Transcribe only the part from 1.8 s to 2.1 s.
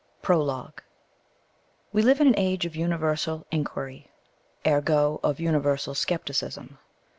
We